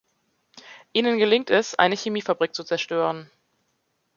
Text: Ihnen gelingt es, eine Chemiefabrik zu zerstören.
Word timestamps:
Ihnen 0.93 1.19
gelingt 1.19 1.51
es, 1.51 1.75
eine 1.75 1.95
Chemiefabrik 1.95 2.55
zu 2.55 2.63
zerstören. 2.63 3.29